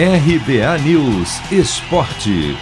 RBA 0.00 0.78
News 0.84 1.40
Esporte. 1.50 2.56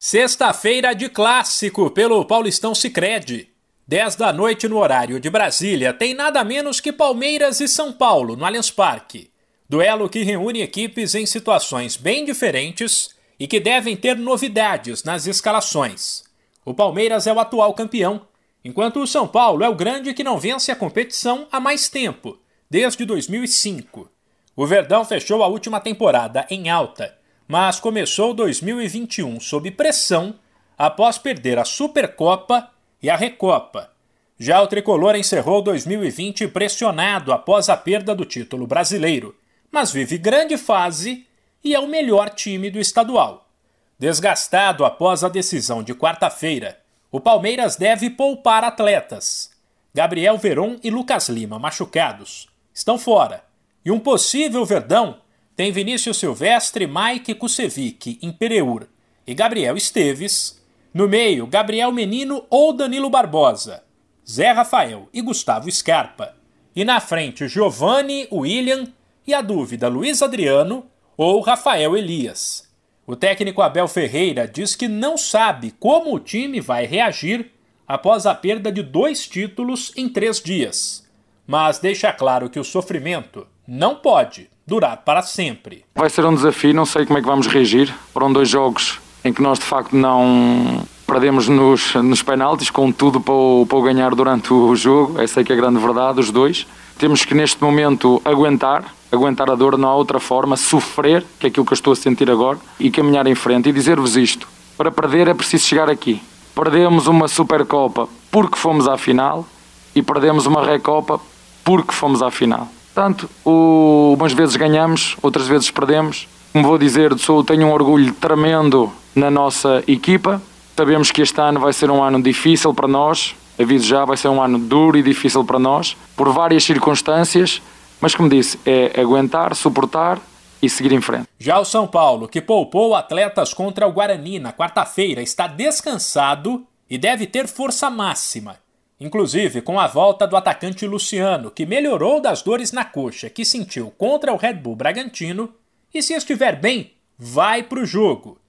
Sexta-feira 0.00 0.96
de 0.96 1.08
clássico 1.08 1.88
pelo 1.92 2.24
Paulistão 2.24 2.74
Sicredi. 2.74 3.50
10 3.86 4.16
da 4.16 4.32
noite 4.32 4.66
no 4.66 4.78
horário 4.78 5.20
de 5.20 5.30
Brasília, 5.30 5.92
tem 5.92 6.12
nada 6.12 6.42
menos 6.42 6.80
que 6.80 6.92
Palmeiras 6.92 7.60
e 7.60 7.68
São 7.68 7.92
Paulo 7.92 8.34
no 8.34 8.44
Allianz 8.44 8.68
Parque. 8.68 9.30
Duelo 9.68 10.08
que 10.08 10.24
reúne 10.24 10.60
equipes 10.60 11.14
em 11.14 11.24
situações 11.24 11.96
bem 11.96 12.24
diferentes 12.24 13.10
e 13.38 13.46
que 13.46 13.60
devem 13.60 13.96
ter 13.96 14.16
novidades 14.16 15.04
nas 15.04 15.28
escalações. 15.28 16.24
O 16.64 16.74
Palmeiras 16.74 17.28
é 17.28 17.32
o 17.32 17.38
atual 17.38 17.74
campeão, 17.74 18.26
enquanto 18.64 18.98
o 18.98 19.06
São 19.06 19.28
Paulo 19.28 19.62
é 19.62 19.68
o 19.68 19.76
grande 19.76 20.12
que 20.12 20.24
não 20.24 20.36
vence 20.36 20.72
a 20.72 20.74
competição 20.74 21.46
há 21.52 21.60
mais 21.60 21.88
tempo, 21.88 22.36
desde 22.68 23.04
2005. 23.04 24.17
O 24.58 24.66
Verdão 24.66 25.04
fechou 25.04 25.44
a 25.44 25.46
última 25.46 25.78
temporada 25.78 26.44
em 26.50 26.68
alta, 26.68 27.16
mas 27.46 27.78
começou 27.78 28.34
2021 28.34 29.38
sob 29.38 29.70
pressão 29.70 30.34
após 30.76 31.16
perder 31.16 31.60
a 31.60 31.64
Supercopa 31.64 32.68
e 33.00 33.08
a 33.08 33.14
Recopa. 33.14 33.92
Já 34.36 34.60
o 34.60 34.66
tricolor 34.66 35.14
encerrou 35.14 35.62
2020 35.62 36.48
pressionado 36.48 37.32
após 37.32 37.68
a 37.68 37.76
perda 37.76 38.16
do 38.16 38.24
título 38.24 38.66
brasileiro, 38.66 39.36
mas 39.70 39.92
vive 39.92 40.18
grande 40.18 40.56
fase 40.58 41.24
e 41.62 41.72
é 41.72 41.78
o 41.78 41.86
melhor 41.86 42.28
time 42.28 42.68
do 42.68 42.80
estadual. 42.80 43.48
Desgastado 43.96 44.84
após 44.84 45.22
a 45.22 45.28
decisão 45.28 45.84
de 45.84 45.94
quarta-feira, 45.94 46.80
o 47.12 47.20
Palmeiras 47.20 47.76
deve 47.76 48.10
poupar 48.10 48.64
atletas. 48.64 49.52
Gabriel 49.94 50.36
Veron 50.36 50.80
e 50.82 50.90
Lucas 50.90 51.28
Lima, 51.28 51.60
machucados, 51.60 52.48
estão 52.74 52.98
fora. 52.98 53.46
E 53.84 53.90
um 53.90 53.98
possível 53.98 54.64
Verdão 54.64 55.18
tem 55.56 55.72
Vinícius 55.72 56.18
Silvestre, 56.18 56.86
Mike 56.86 57.34
Kusevic 57.34 58.18
em 58.22 58.30
Pereur 58.30 58.86
e 59.26 59.34
Gabriel 59.34 59.76
Esteves. 59.76 60.62
No 60.94 61.08
meio, 61.08 61.46
Gabriel 61.46 61.92
Menino 61.92 62.44
ou 62.48 62.72
Danilo 62.72 63.10
Barbosa, 63.10 63.82
Zé 64.28 64.52
Rafael 64.52 65.08
e 65.12 65.20
Gustavo 65.20 65.70
Scarpa. 65.70 66.36
E 66.74 66.84
na 66.84 67.00
frente, 67.00 67.48
Giovanni, 67.48 68.28
William 68.30 68.86
e 69.26 69.34
a 69.34 69.40
dúvida 69.40 69.88
Luiz 69.88 70.22
Adriano 70.22 70.86
ou 71.16 71.40
Rafael 71.40 71.96
Elias. 71.96 72.68
O 73.06 73.16
técnico 73.16 73.62
Abel 73.62 73.88
Ferreira 73.88 74.46
diz 74.46 74.76
que 74.76 74.86
não 74.86 75.16
sabe 75.16 75.72
como 75.80 76.14
o 76.14 76.20
time 76.20 76.60
vai 76.60 76.86
reagir 76.86 77.50
após 77.86 78.26
a 78.26 78.34
perda 78.34 78.70
de 78.70 78.82
dois 78.82 79.26
títulos 79.26 79.92
em 79.96 80.08
três 80.08 80.40
dias, 80.40 81.08
mas 81.46 81.78
deixa 81.78 82.12
claro 82.12 82.50
que 82.50 82.60
o 82.60 82.64
sofrimento 82.64 83.46
não 83.68 83.96
pode 83.96 84.48
durar 84.66 84.96
para 85.04 85.20
sempre. 85.20 85.84
Vai 85.94 86.08
ser 86.08 86.24
um 86.24 86.34
desafio, 86.34 86.72
não 86.72 86.86
sei 86.86 87.04
como 87.04 87.18
é 87.18 87.20
que 87.20 87.28
vamos 87.28 87.46
reagir. 87.46 87.94
Foram 88.14 88.32
dois 88.32 88.48
jogos 88.48 88.98
em 89.22 89.30
que 89.30 89.42
nós 89.42 89.58
de 89.58 89.66
facto 89.66 89.94
não 89.94 90.82
perdemos 91.06 91.48
nos, 91.48 91.94
nos 91.96 92.22
penaltis, 92.22 92.70
com 92.70 92.90
tudo 92.90 93.20
para 93.20 93.34
o, 93.34 93.66
para 93.68 93.78
o 93.78 93.82
ganhar 93.82 94.14
durante 94.14 94.54
o 94.54 94.74
jogo. 94.74 95.20
Essa 95.20 95.42
é 95.42 95.44
que 95.44 95.52
é 95.52 95.54
a 95.54 95.58
grande 95.58 95.78
verdade, 95.78 96.18
os 96.18 96.30
dois. 96.30 96.66
Temos 96.98 97.26
que 97.26 97.34
neste 97.34 97.62
momento 97.62 98.22
aguentar, 98.24 98.84
aguentar 99.12 99.50
a 99.50 99.54
dor, 99.54 99.76
não 99.76 99.88
há 99.88 99.94
outra 99.94 100.18
forma, 100.18 100.56
sofrer, 100.56 101.24
que 101.38 101.46
é 101.46 101.48
aquilo 101.50 101.66
que 101.66 101.72
eu 101.72 101.76
estou 101.76 101.92
a 101.92 101.96
sentir 101.96 102.30
agora, 102.30 102.58
e 102.80 102.90
caminhar 102.90 103.26
em 103.26 103.34
frente 103.34 103.68
e 103.68 103.72
dizer-vos 103.72 104.16
isto. 104.16 104.48
Para 104.78 104.90
perder 104.90 105.28
é 105.28 105.34
preciso 105.34 105.66
chegar 105.66 105.90
aqui. 105.90 106.22
Perdemos 106.54 107.06
uma 107.06 107.28
Supercopa 107.28 108.08
porque 108.30 108.56
fomos 108.56 108.88
à 108.88 108.96
final 108.96 109.46
e 109.94 110.02
perdemos 110.02 110.46
uma 110.46 110.64
Recopa 110.64 111.20
porque 111.62 111.92
fomos 111.92 112.22
à 112.22 112.30
final. 112.30 112.68
Portanto, 112.98 113.30
o, 113.44 114.16
umas 114.18 114.32
vezes 114.32 114.56
ganhamos, 114.56 115.16
outras 115.22 115.46
vezes 115.46 115.70
perdemos. 115.70 116.26
Como 116.52 116.66
vou 116.66 116.76
dizer, 116.76 117.16
sou, 117.16 117.44
tenho 117.44 117.68
um 117.68 117.70
orgulho 117.70 118.12
tremendo 118.12 118.92
na 119.14 119.30
nossa 119.30 119.84
equipa. 119.86 120.42
Sabemos 120.76 121.12
que 121.12 121.22
este 121.22 121.40
ano 121.40 121.60
vai 121.60 121.72
ser 121.72 121.92
um 121.92 122.02
ano 122.02 122.20
difícil 122.20 122.74
para 122.74 122.88
nós, 122.88 123.36
aviso 123.56 123.86
já, 123.86 124.04
vai 124.04 124.16
ser 124.16 124.26
um 124.26 124.42
ano 124.42 124.58
duro 124.58 124.98
e 124.98 125.02
difícil 125.04 125.44
para 125.44 125.60
nós, 125.60 125.96
por 126.16 126.32
várias 126.32 126.64
circunstâncias, 126.64 127.62
mas 128.00 128.16
como 128.16 128.28
disse, 128.28 128.58
é 128.66 129.00
aguentar, 129.00 129.54
suportar 129.54 130.18
e 130.60 130.68
seguir 130.68 130.90
em 130.90 131.00
frente. 131.00 131.28
Já 131.38 131.56
o 131.60 131.64
São 131.64 131.86
Paulo, 131.86 132.26
que 132.26 132.40
poupou 132.40 132.96
atletas 132.96 133.54
contra 133.54 133.86
o 133.86 133.92
Guarani 133.92 134.40
na 134.40 134.52
quarta-feira, 134.52 135.22
está 135.22 135.46
descansado 135.46 136.66
e 136.90 136.98
deve 136.98 137.28
ter 137.28 137.46
força 137.46 137.88
máxima. 137.88 138.56
Inclusive 139.00 139.62
com 139.62 139.78
a 139.78 139.86
volta 139.86 140.26
do 140.26 140.36
atacante 140.36 140.86
Luciano, 140.86 141.50
que 141.50 141.64
melhorou 141.64 142.20
das 142.20 142.42
dores 142.42 142.72
na 142.72 142.84
coxa 142.84 143.30
que 143.30 143.44
sentiu 143.44 143.90
contra 143.92 144.32
o 144.32 144.36
Red 144.36 144.54
Bull 144.54 144.74
Bragantino, 144.74 145.54
e 145.94 146.02
se 146.02 146.14
estiver 146.14 146.60
bem, 146.60 146.92
vai 147.16 147.62
para 147.62 147.80
o 147.80 147.86
jogo. 147.86 148.40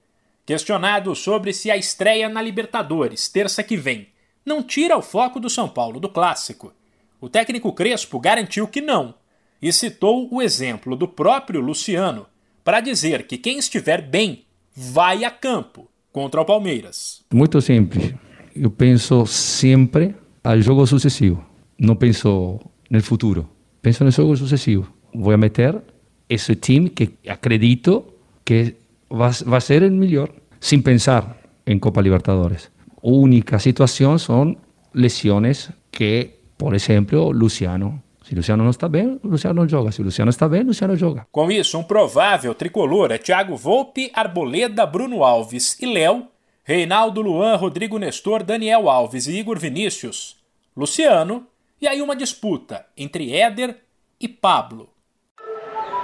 Questionado 0.44 1.14
sobre 1.14 1.52
se 1.52 1.70
a 1.70 1.76
estreia 1.76 2.28
na 2.28 2.42
Libertadores, 2.42 3.28
terça 3.28 3.62
que 3.62 3.76
vem, 3.76 4.08
não 4.44 4.62
tira 4.62 4.96
o 4.96 5.02
foco 5.02 5.38
do 5.38 5.48
São 5.48 5.68
Paulo 5.68 6.00
do 6.00 6.08
clássico. 6.08 6.72
O 7.20 7.28
técnico 7.28 7.72
Crespo 7.72 8.18
garantiu 8.18 8.66
que 8.66 8.80
não 8.80 9.14
e 9.62 9.72
citou 9.72 10.28
o 10.32 10.42
exemplo 10.42 10.96
do 10.96 11.06
próprio 11.06 11.60
Luciano 11.60 12.26
para 12.64 12.80
dizer 12.80 13.26
que 13.26 13.38
quem 13.38 13.58
estiver 13.58 14.02
bem 14.02 14.44
vai 14.74 15.24
a 15.24 15.30
campo 15.30 15.88
contra 16.12 16.40
o 16.40 16.44
Palmeiras. 16.44 17.22
Muito 17.32 17.60
simples. 17.60 18.14
Eu 18.54 18.70
penso 18.70 19.24
sempre 19.26 20.16
ao 20.42 20.60
jogo 20.60 20.86
sucessivo. 20.86 21.44
Não 21.78 21.96
penso 21.96 22.60
no 22.90 23.02
futuro. 23.02 23.48
Penso 23.82 24.04
no 24.04 24.10
jogo 24.10 24.36
sucessivo. 24.36 24.92
Vou 25.14 25.36
meter 25.38 25.80
esse 26.28 26.54
time 26.54 26.90
que 26.90 27.10
acredito 27.28 28.04
que 28.44 28.76
vai 29.08 29.60
ser 29.60 29.82
o 29.82 29.90
melhor, 29.90 30.28
sem 30.60 30.80
pensar 30.80 31.36
em 31.66 31.78
Copa 31.78 32.00
Libertadores 32.00 32.70
única 33.02 33.58
situação 33.58 34.18
são 34.18 34.56
lesões 34.94 35.70
que, 35.90 36.30
por 36.56 36.74
exemplo, 36.74 37.30
Luciano. 37.30 38.02
Se 38.22 38.34
Luciano 38.34 38.62
não 38.62 38.70
está 38.70 38.88
bem, 38.88 39.18
Luciano 39.24 39.60
não 39.60 39.68
joga. 39.68 39.90
Se 39.90 40.02
Luciano 40.02 40.30
está 40.30 40.48
bem, 40.48 40.62
Luciano 40.62 40.94
joga. 40.94 41.26
Com 41.32 41.50
isso, 41.50 41.78
um 41.78 41.82
provável 41.82 42.54
tricolor 42.54 43.10
é 43.10 43.18
Thiago 43.18 43.56
Volpe, 43.56 44.10
Arboleda, 44.14 44.86
Bruno 44.86 45.24
Alves 45.24 45.76
e 45.80 45.86
Léo, 45.86 46.26
Reinaldo 46.70 47.20
Luan, 47.20 47.56
Rodrigo 47.56 47.98
Nestor, 47.98 48.44
Daniel 48.44 48.88
Alves 48.88 49.26
e 49.26 49.36
Igor 49.36 49.58
Vinícius, 49.58 50.36
Luciano, 50.76 51.44
e 51.80 51.88
aí 51.88 52.00
uma 52.00 52.14
disputa 52.14 52.86
entre 52.96 53.34
Éder 53.34 53.76
e 54.20 54.28
Pablo. 54.28 54.88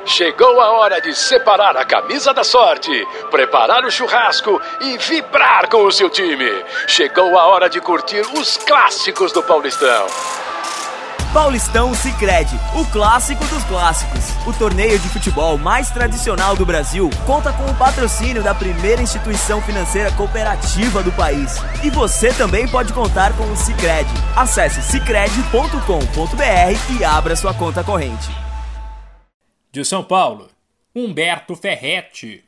Chegou 0.04 0.60
a 0.60 0.72
hora 0.72 1.00
de 1.00 1.14
separar 1.14 1.76
a 1.76 1.84
camisa 1.84 2.34
da 2.34 2.42
sorte, 2.42 2.90
preparar 3.30 3.84
o 3.84 3.90
churrasco 3.92 4.60
e 4.80 4.98
vibrar 4.98 5.70
com 5.70 5.84
o 5.84 5.92
seu 5.92 6.10
time. 6.10 6.50
Chegou 6.88 7.38
a 7.38 7.46
hora 7.46 7.68
de 7.68 7.80
curtir 7.80 8.22
os 8.36 8.56
clássicos 8.56 9.30
do 9.30 9.44
Paulistão. 9.44 10.08
Paulistão 11.36 11.94
Sicredi, 11.94 12.58
o 12.74 12.82
clássico 12.86 13.44
dos 13.44 13.62
clássicos. 13.64 14.30
O 14.46 14.54
torneio 14.54 14.98
de 14.98 15.06
futebol 15.10 15.58
mais 15.58 15.90
tradicional 15.90 16.56
do 16.56 16.64
Brasil 16.64 17.10
conta 17.26 17.52
com 17.52 17.70
o 17.70 17.74
patrocínio 17.74 18.42
da 18.42 18.54
primeira 18.54 19.02
instituição 19.02 19.60
financeira 19.60 20.10
cooperativa 20.12 21.02
do 21.02 21.12
país. 21.12 21.56
E 21.84 21.90
você 21.90 22.32
também 22.32 22.66
pode 22.66 22.94
contar 22.94 23.36
com 23.36 23.44
o 23.52 23.54
Sicredi. 23.54 24.08
Acesse 24.34 24.80
sicredi.com.br 24.80 26.98
e 26.98 27.04
abra 27.04 27.36
sua 27.36 27.52
conta 27.52 27.84
corrente. 27.84 28.30
De 29.70 29.84
São 29.84 30.02
Paulo, 30.02 30.48
Humberto 30.94 31.54
Ferretti. 31.54 32.45